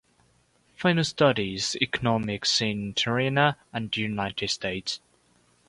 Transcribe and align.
Fino 0.77 1.03
studied 1.03 1.61
economics 1.75 2.59
in 2.59 2.95
Tirana 2.95 3.55
and 3.71 3.91
the 3.91 4.01
United 4.01 4.47
States. 4.49 4.99